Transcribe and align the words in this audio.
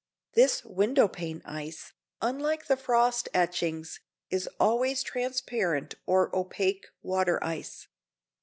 This 0.33 0.65
window 0.65 1.07
pane 1.07 1.43
ice, 1.45 1.93
unlike 2.23 2.65
the 2.65 2.75
frost 2.75 3.29
etchings, 3.35 3.99
is 4.31 4.49
always 4.59 5.03
transparent 5.03 5.93
or 6.07 6.35
opaque 6.35 6.87
water 7.03 7.37
ice. 7.43 7.87